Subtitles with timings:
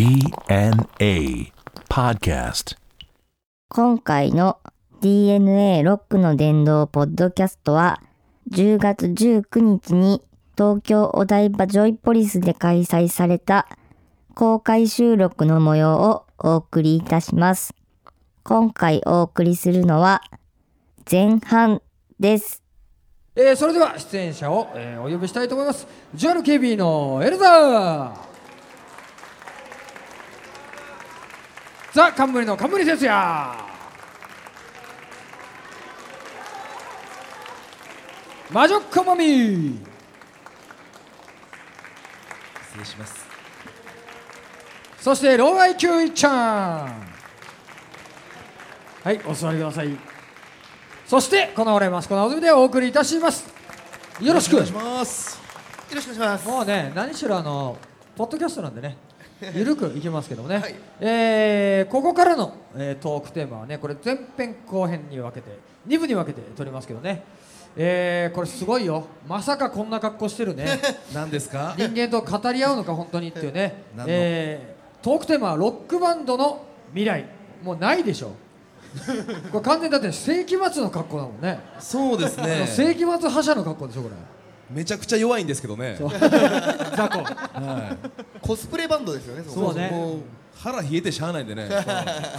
[0.00, 1.52] DNA
[1.90, 2.78] Podcast.
[3.68, 4.56] 今回の
[5.02, 8.00] DNA ロックの殿堂ポッドキャストは
[8.50, 10.22] 10月19日に
[10.56, 13.68] 東京お台場ジョイポリスで開催された
[14.34, 17.74] 公開収録の模様をお送りいたします。
[18.42, 20.22] 今回お送りするのは
[21.10, 21.82] 前半
[22.18, 22.62] です。
[23.36, 25.86] えーそれでは出演者を、えーお呼びしたいと思います
[26.16, 28.29] JRKB のエルザー
[31.92, 33.70] ザ・冠の冠哲也
[38.52, 39.24] 魔女っ子もみ。
[42.70, 43.26] 失礼します。
[45.00, 46.32] そして老害球一ちゃん。
[49.02, 49.96] はいお座りください。
[51.06, 53.52] そしてこの俺マスコのおずみでお送りいたします。
[54.20, 54.54] よろしく。
[54.54, 55.40] お願いします。
[55.90, 56.48] よろしくお願いします。
[56.48, 57.78] もうね何しろあの
[58.16, 58.96] ポッドキャストなんでね
[59.54, 60.62] ゆるくいきますけどもね、
[61.00, 67.22] えーここからの、えートークテーマはねこれ前編後編に分けて2部に分けて撮りますけどね、
[67.76, 69.06] えーこれすごいよ。
[69.26, 70.66] まさかこんな格好してるね。
[71.14, 71.74] 何ですか？
[71.78, 73.82] 人間と語り合うのか本当にっていうね。
[74.06, 77.24] えートークテーマはロックバンドの未来。
[77.62, 78.32] もうないでしょ。
[79.52, 81.58] これ完全にだって世紀末の格好だもんね。
[81.78, 82.66] そうですね。
[82.66, 84.14] 世紀末覇者の格好でしょこれ
[84.70, 85.96] めちゃくちゃ弱いんですけどね。
[85.98, 86.08] 雑
[87.12, 87.22] 魚。
[87.22, 87.96] は
[88.40, 89.42] コスプレバンドですよね。
[89.42, 89.88] いそうね。
[89.90, 90.18] もう
[90.56, 91.68] 腹冷えてしゃあないんでね。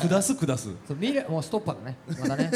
[0.02, 0.70] 下す下す。
[0.88, 1.98] そう未来もうストッパーだね。
[2.20, 2.52] まだね。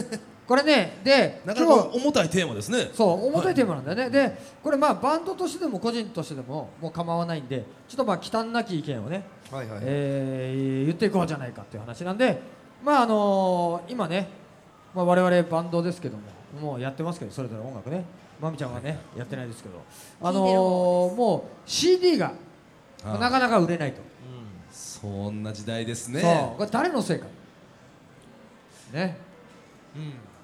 [0.47, 2.89] これねでなかなか重たいテーマですね。
[2.93, 9.79] そう重たいテーマなんだよね、でこれまあバンドとしてでも個人としてでももう構わないんでちょっとまあ忌憚なき意見をね、はいはい。
[9.81, 12.39] えー言っていこうじゃないかっていう話なんで
[12.83, 14.27] まああのー今ね、
[14.93, 16.23] まあ、我々バンドですけども
[16.61, 18.05] もうやってますけどそれぞれ音楽ね
[18.41, 19.81] まみちゃんはねやってないですけど。
[20.21, 22.33] あのーもう CD が
[23.03, 24.01] なかなか売れないと、
[24.71, 26.13] そんな時代ですそう。
[26.21, 27.25] ねこれ誰のせいか。
[28.93, 29.17] ね。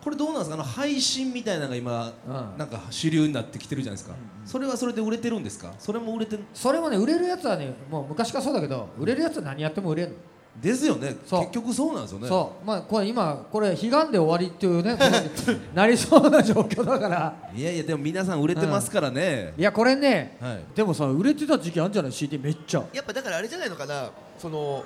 [0.04, 0.56] これどうなんですか？
[0.56, 2.58] あの配信みたいなのが今うん。
[2.58, 4.16] なんか主流になってきてるじゃないですか。
[4.46, 5.74] それはそれで売れてるんですか？
[5.78, 10.16] それも売れてるそれもね売れるやつはねもう昔からそうだけど売れるやつは何やっても売れるの
[10.60, 11.16] ですよね。
[11.26, 11.40] そう。
[11.42, 12.28] 結局そうなんですよね。
[12.28, 12.66] そう。
[12.66, 17.34] まあこれ今これ悲願で終わりっていうねことに なりそうな状況だから。
[17.56, 19.54] いやいやでも皆さん売れてますからね。
[19.58, 20.64] いやこれねはい。
[20.76, 22.84] でもさ売れてた時期あるんじゃない？CD めっちゃ。
[22.94, 24.10] やっぱだからあれじゃないのかな。
[24.38, 24.84] その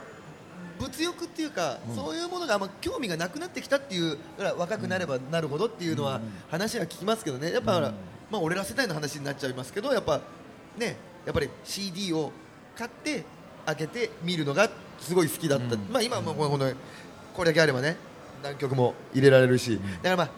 [0.79, 7.51] 物欲っていうか、そういうものがあんま興味がなくなってきたっていうだから若くなればなるほどっていうのは話は聞きますけどね。
[7.51, 7.79] やっぱ、
[8.29, 10.21] まあ俺ら世代の話になっちゃいますけど、やっぱ
[10.77, 12.31] ねやっぱり CD を
[12.77, 13.23] 買って
[13.65, 15.75] 開けて見るのがすごい好きだった。
[15.91, 16.71] まあ今はもうこの
[17.33, 17.97] これだけあればね
[18.43, 20.29] 何曲も入れられるし、だからまあ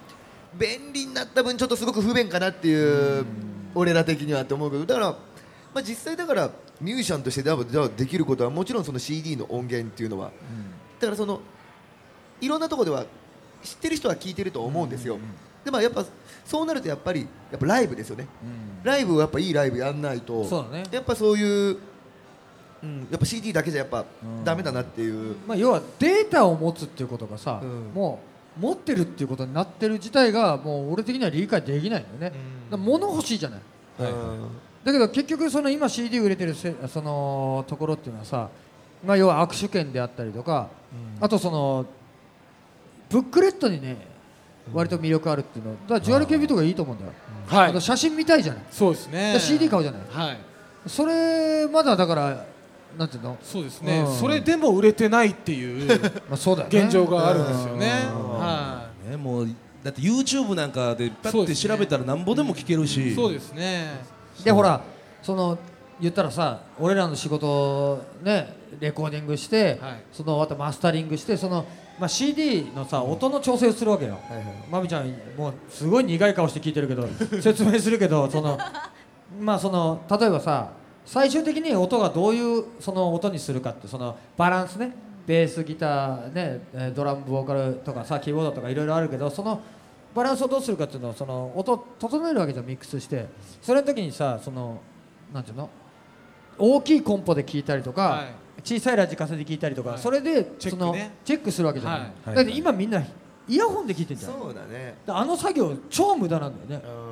[0.57, 3.25] 便利になった分ちょっとすごく不便かなっていう、
[3.75, 5.17] 俺ら的にはって思うけどだから、ま
[5.75, 6.49] あ、実際だから
[6.81, 7.43] ミュージシャンとして
[7.95, 10.31] できることはもちろんその CD の音源っていうのは、
[10.99, 11.41] だからその
[12.41, 13.05] いろんなところでは
[13.61, 15.19] 知ってる人は聞いてると思うんですよ、
[15.65, 16.05] でもやっぱ
[16.45, 18.27] そうなるとやっぱりやっぱライブですよね、
[18.83, 20.83] ライブをやっぱいいライブやんないとそうだね。
[20.91, 21.77] やっぱそういう、
[22.83, 24.05] うん、やっぱ CD だけじゃやっぱ
[24.43, 27.91] ダメだなっていう、まあ要はデータを持つっていうことがさうん。
[27.93, 28.19] も
[28.57, 32.19] う持ってるっていうことになってる自体がもう俺的には理解できないん。
[32.19, 32.37] だよね
[32.71, 33.61] 物欲しいじゃない。
[33.99, 34.11] はい。
[34.11, 34.47] うん
[34.87, 38.47] だけど結局その今 CD 売れてるせそのところっていうのはさ、
[39.05, 40.69] まあ、要は握手券であったりとか、
[41.19, 41.85] あとその
[43.09, 43.97] ブックレットにね
[44.73, 47.11] 割と魅力あるっていうのだからジュアル KB とかいいと思うんだよ、
[47.47, 47.81] はい。
[47.81, 48.63] 写真見たいじゃない。
[48.71, 49.33] そうですね。
[49.33, 50.01] で CD 買うじゃない。
[50.09, 50.37] はい。
[50.85, 52.45] それまだだから
[52.97, 54.15] なんていうの、そうですね、うん。
[54.15, 55.99] それでも売れてないっていう
[56.29, 56.79] まあ、そうだよね。
[56.79, 57.91] 現状があるんですよね。
[58.13, 58.39] うん。
[58.39, 59.47] はねもう
[59.83, 63.13] だって YouTube なんかでパッて調べたらなんぼでも聞けるし。
[63.13, 64.01] いそうですね。
[64.43, 64.81] でほら
[65.21, 65.57] その
[65.99, 70.03] 言ったらさ俺らの仕事をねレコーディングして、はい。
[70.11, 71.65] そのあとマスタリングしてその、
[71.99, 74.45] まあ、CD のさ音の調整をするわけよ、はいはい。
[74.69, 77.07] まみちゃんもうすごい苦い顔して聞いてるけど
[77.41, 78.57] 説明するけどその
[79.39, 80.69] まあその例えばさ
[81.07, 84.93] 最終的に音がどういうその音にするかってそのバランスね。
[85.25, 89.61] ベースギターねえードラムボーカルとかさキーボードとかいろいろあるけどその
[90.13, 93.25] バランスをどうするかっていうのをその音を整えるわけじゃんミックスして。
[93.61, 94.81] それの時にさその
[95.33, 95.69] なんていうの？
[96.57, 98.25] 大きいコンポで聞いたりとか、はい。
[98.63, 99.99] 小さいラジカセで聞いたりとか、はい。
[99.99, 101.11] それでそのチェックね。
[101.23, 102.35] チェックするわけじゃない、はい。
[102.35, 103.01] だって今みんな
[103.47, 104.31] イヤホンで聞いてんじゃん。
[104.33, 104.95] そうだね。
[105.07, 106.87] あの作業超無駄なんだよね。
[106.87, 107.06] うん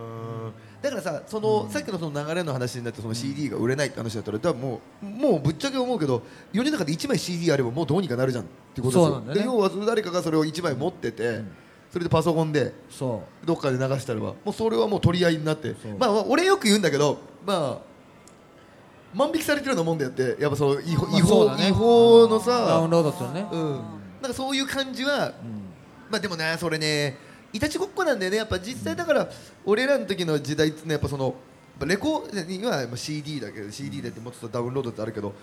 [0.86, 6.22] だからさその、さっきのその流れの話になってその CD が売れないって話だったらだからもうもうぶっちゃけ思うけど
[6.54, 9.20] 世の中で1枚 CD あればもうどうにかなるじゃんってことですよ。
[9.22, 9.34] ね。
[9.34, 11.42] で要は誰かがそれを1枚持ってて、
[11.92, 17.96] それでパソコンでそどっかで流したらばもうそれはもう取り合いになってまあ俺よく言うんだけどまあ
[19.18, 21.68] 万引きされてるようなもんだよってやっぱその違法,、まあ違ね。
[21.70, 23.48] 違法のダウさン、ロードっていうのね。
[23.52, 23.82] うん、なん
[24.24, 25.34] かそういう感じは、
[26.10, 27.18] まあでもねそれね
[27.56, 28.38] いたちごっこなんだよね。
[28.38, 29.30] やっぱ実際だから
[29.66, 31.34] 俺らの時の時代ってねやっぱその
[31.86, 35.34] レコ今はまあ CD だけど CD だってもうちょっとダウンロードってあるけど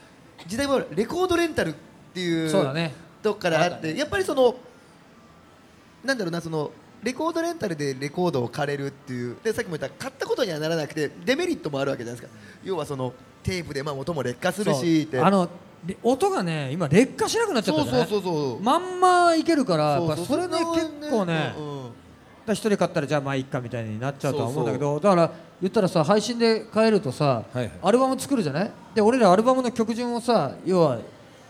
[0.47, 1.75] 時代はレコードレンタルっ
[2.14, 2.93] ていうそうだね。
[3.23, 4.55] とこからあってやっぱりその
[6.05, 6.70] なんだろうなその
[7.03, 12.38] レコードレンタルでレコードを借れるっていうでさっきも言った買ったことにはならなくてデメリットもあるわけじゃないですか。
[12.64, 13.12] 要はその
[13.43, 15.49] テープでまあ音も劣化するしあの
[15.85, 18.31] で音がね今劣化しなくなっちゃったそうそうそうそ
[18.61, 18.62] う。
[18.62, 21.72] まんまいけるからやっぱそうそれね結構ねうん
[22.43, 25.31] うんだから一人買ったらじゃあまあいいかみたいになっちゃうとは思うんだけどだから
[25.61, 27.71] 言ったらさ配信で買えるとさ、はいはい。
[27.83, 28.71] アルバム作るじゃない？
[28.94, 30.99] で俺らアルバムの曲順をさ要は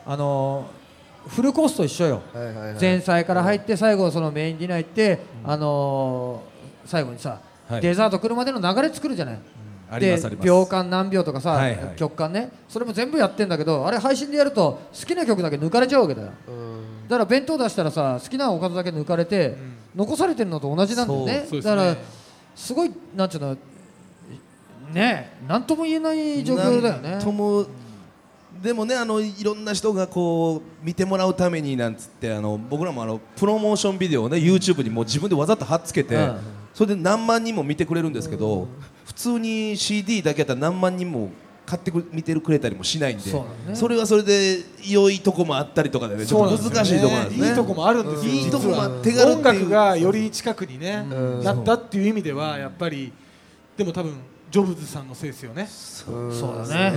[0.07, 0.83] あのー
[1.29, 2.81] フルコースと一緒よ、はいはいはい。
[2.81, 7.81] 前菜から入って最後そのメインディナー行って、あのー最後にさ、はい。
[7.81, 9.41] デザート来るまでの流れ作るじゃない、で
[9.89, 10.45] ありますあります。
[10.45, 11.97] 秒間何秒とかさ、はいはい。
[11.97, 12.51] 曲間ね。
[12.69, 16.29] それも全部やってんだけどあれ配信でやると好きな曲だけ抜かれちゃうわけだよ。
[16.49, 17.09] うん。
[17.09, 19.57] だから弁当出したらさ好きなおかずだけ抜かれて、
[19.95, 21.47] 残されてるのと同じなんだよね。
[21.51, 21.61] ね。
[21.61, 21.97] だから
[22.55, 23.55] すごいなんちゅうの
[24.93, 27.19] ねえなんとも言えない状況だよね。
[27.23, 27.67] とも
[28.63, 36.39] でもねあのいろんな人がこう見てもらうためになんつってあの僕らもあのプロモーションビデオをね YouTube にもう自分でわざと貼っつけて、うん。
[36.75, 38.67] それで何万人も見てくれるんですけど、
[39.05, 41.31] 普通に CD だけやったら何万人も
[41.65, 43.33] 買ってく見てくれたりもしないんで
[43.75, 47.49] それはそれで良いとこもあったりとかでねちょっと難しいところなんですね。
[47.49, 51.45] いいとこもあるんですよいいとこも手軽音楽がより近くにねうん。
[51.45, 53.13] なったっていう意味ではやっぱり
[53.77, 54.17] でも多分
[54.53, 55.67] ジョブズさんのせいですよね。
[55.67, 56.93] そうだね。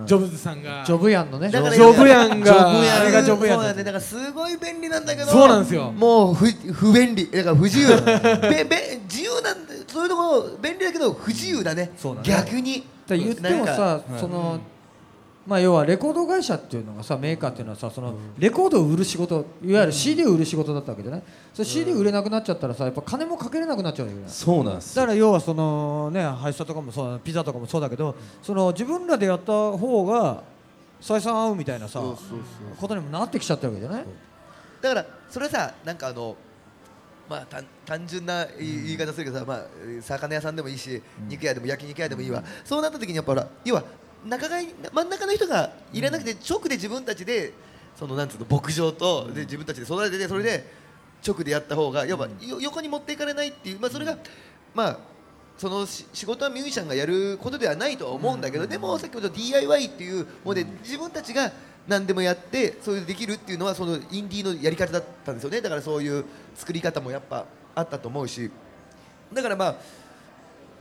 [0.00, 0.06] うん。
[0.06, 0.82] ジョブズさんが。
[0.86, 1.50] ジョブヤンのね。
[1.50, 3.64] だからジョブヤンがジョブヤンあれがジョブヤンだ。
[3.64, 5.30] そうだねだからすごい便利なんだけど。
[5.30, 5.92] そうなんですよ。
[5.92, 7.30] もう不不便利。
[7.30, 7.88] だから不自由。
[8.40, 11.90] べべ自由なんだそういうところ便利だけど不自由だね。
[11.94, 12.28] そうだね。
[12.28, 14.60] 逆にだ言ってもさその
[15.46, 21.22] まあ要はレコード会社っていうのがさメーカーっていうのはさそのレコードを売る仕事いわゆる CD を売る仕事だったわけじゃない？
[21.54, 30.42] それ CD 売れなくなっちゃったらさやっぱ金もかけれなくなっちゃうわけじゃそうなんですだから要はそのね配車とかもそうだピザとかもそうだけどその自分らでやった方が
[31.00, 32.00] 採算合うみたいなさ
[32.78, 34.04] ことにもなってきちゃってるわけじゃない？
[34.82, 36.36] だからそれさなんかあの
[37.28, 39.66] まあ単単純な言い方するけどさ、まあ、
[40.00, 43.84] 魚屋さんでもいいし、肉屋でも焼肉屋でもいいわ、そうなった時にやっぱほら要は
[44.26, 47.52] 仲買い真ん中の人がいらなくて、直で自分たちで
[47.96, 50.64] そのなんつうの牧場とで自分たちで育ててそれで
[51.26, 54.16] 直でやった方が要はよ横に持っていかれないっていう、まあ、それが
[54.74, 54.98] まあ
[55.56, 61.50] そのし仕事はミュージシャンがやることではないとは思うんだけど、でもさっきも言った DIY っていうもので自分たちが
[61.88, 65.60] 何でもやってそういうできるっていうのはそのインディーのやり方だったんですよね。
[65.60, 66.24] だからそういう
[66.54, 68.50] 作り方もやっぱあったと思うし。
[69.32, 69.76] だからまあ、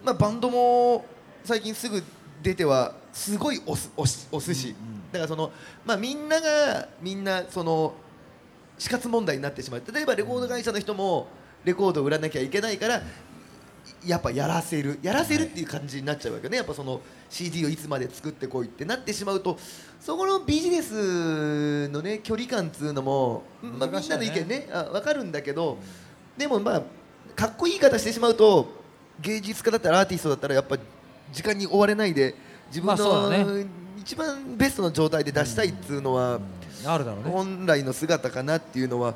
[0.04, 1.06] まあ、バンドも
[1.44, 2.04] 最近すぐ
[2.44, 4.75] 出てはすごい押す押す押すし、
[5.12, 5.51] だからその、
[5.86, 7.94] まあ、みんながみんなその
[8.77, 9.83] 死活問題になってしまう。
[9.92, 11.27] 例えばレコード会社の人も
[11.63, 13.01] レコードを売らなきゃいけないから
[14.06, 16.57] やっぱやらせるやらせるっていう感じになっちゃうわけよね。
[16.57, 19.57] やっぱその CD をいつまで作ってこいってなってしまうと
[20.00, 25.78] そこのビジネスのね距離感っつうのも、まあ、みんなの意見ねあ分かるんだけど
[26.38, 26.84] でもまあ
[27.36, 28.68] かっこいい言い方してしまうと
[29.19, 30.78] 芸術家だったらアーティストだったらやっぱ
[31.31, 32.36] 時間に追われないで
[32.69, 33.66] 自分の
[33.98, 36.40] 一番ベストの状態で出したいっつうのは
[36.85, 37.31] あるだろうね。
[37.31, 39.16] 本来の姿かなっていうのは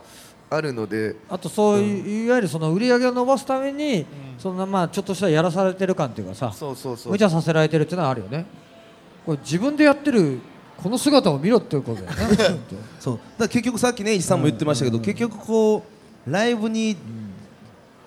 [0.52, 1.16] あるので。
[1.30, 4.06] あとそういう、いわゆるその売り上げを伸ばすために、
[4.38, 7.14] そんなまあちょっとしたやらされてる感っていうかさそうそうそう。
[7.14, 8.46] 無茶させられてるっていうのはあるよね。
[9.26, 10.40] これ自分でやってる
[10.76, 12.38] この姿を見ろっていうことだよね。
[13.00, 13.16] そう。
[13.16, 15.86] だから結局さっきね石さんも言ってましたけど、結局こ
[16.28, 16.98] うライブに、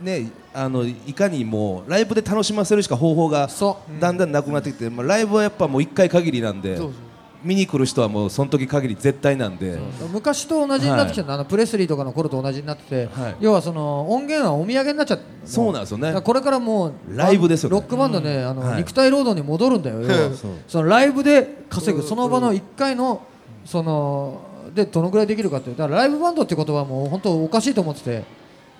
[0.03, 4.01] ねあのいかにもうライブで楽しませるしか方法がそう。
[4.01, 6.77] だんだんなくなってきて、まあ、ライブはやっぱもう1回限りなんで。
[6.77, 7.04] そうそう
[7.45, 9.79] 見に来る人はもうその時限り絶対なんで、
[10.13, 13.37] 昔と同じになってきたんだ、あのプレスリーとかの頃と同じになってて、はい。
[13.41, 16.21] 要はその音源はお土産になっちゃってそうなんですよね。
[16.23, 17.77] これからもうライブですよね。
[17.77, 18.79] ロックバンドね、あのはい。
[18.79, 20.03] 肉体労働に戻るんだよ、
[20.35, 20.53] そう。
[20.67, 23.23] そのライブで稼ぐ、その場の1回の
[23.65, 24.41] その
[24.75, 25.77] でどのぐらいできるかっていう。
[25.77, 28.25] だからライブバンドって言葉はもう本当おかしいと思ってて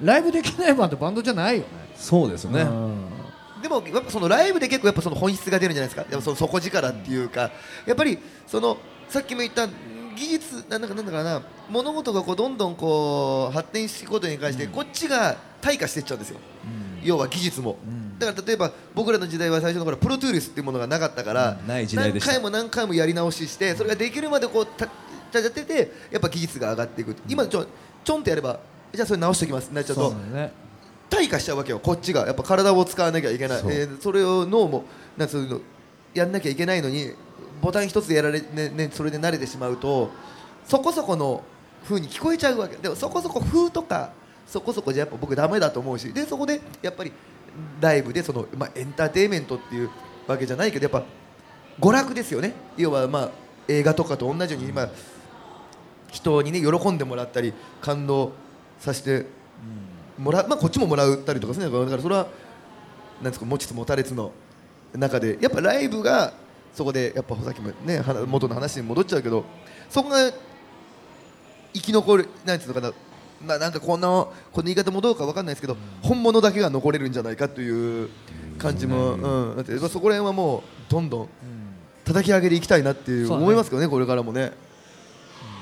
[0.03, 1.67] ライブできないバンドバンドじゃないよね。
[1.97, 2.71] そうですよね、で
[3.81, 6.03] もやっぱそのライブで結構やっぱその本質が出るんじゃないですか。
[6.11, 7.51] やっぱその底力っていうか。
[7.87, 8.79] やっぱりその
[9.09, 11.43] さっきも言った技術なんだかなんだかな。
[11.71, 16.39] 物事がこうどんどんこう発展していくことに関してこっちが退化していっちゃうんですよ、
[17.03, 17.79] 要は技術も、
[18.19, 24.87] だから例えば僕らの時代は最初の頃プロトゥールスっていうものがなかったから、何回も何回もやり直ししてそれができるまでこうた
[25.33, 27.17] たやっててやっぱ技術が上がっていく。
[27.27, 27.67] 今ちょ
[28.05, 28.61] ちょんってやれば
[28.93, 30.15] じゃあそれ直しておきますなっちゃうと
[31.15, 32.27] 退化しちゃうわけよこっちが。
[32.27, 33.61] やっぱ体を使わなきゃいけない。
[33.61, 33.73] そう。
[33.73, 34.85] えーそれを脳も
[35.17, 35.61] なんつうの
[36.13, 37.13] やんなきゃいけないのに
[37.61, 40.11] ボタン一つでやられねねそれで慣れてしまうと
[40.67, 41.43] そこそこの
[41.85, 42.77] 風に聞こえちゃうわけ。
[42.77, 44.13] でもそこそこ風とか
[44.47, 46.13] そこそこじゃやっぱ僕ダメだと思うし。
[46.13, 47.13] でそこでやっぱり
[47.81, 49.91] ライブでその、まあ、エンターテインメントっていう
[50.27, 51.05] わけじゃないけどやっぱ
[51.81, 52.53] 娯楽ですよね。
[52.77, 53.31] 要はまあ
[53.69, 54.89] 映画とかと同じように今
[56.11, 58.33] 人にね喜んでもらったり感動
[58.79, 59.27] させて
[60.19, 62.27] もらう、まあ、こっちももらったりとかするんだからそれは
[63.21, 64.33] なんですか持ちつ持たれつの
[64.95, 66.33] 中でやっぱライブが
[66.73, 69.45] そこでやっぱさっきもね元の話に戻っちゃうけど
[69.89, 70.33] そこが
[71.73, 72.93] 生き残るなんていうのかな
[73.47, 78.09] ななんかこのこの言い方もどうかわかんないですけど、本物だけが残れるんじゃないかという
[78.59, 81.29] 感じも、うん、だってそこら辺はもうどんどん
[82.05, 84.53] 叩き上げていきたいなっていう思いますけどねこれからもね。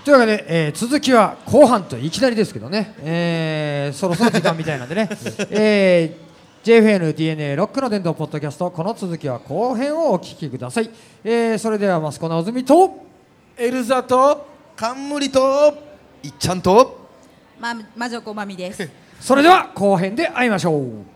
[0.04, 5.08] というわけで、えー続きは後半といきなりですけどね、えーそろそろ時間みたいなんでね、
[5.50, 10.90] えー、JFNDNA ロックの伝道ポッドキャストこの続きは後編をお聞きください、
[11.22, 12.96] えーそれではマスコ直澄と
[13.56, 14.44] エルザと
[14.74, 15.72] 冠と
[16.24, 16.98] いっちゃんと
[17.60, 18.88] ま、魔女こまみです。
[19.20, 21.11] それでは後編で会いましょう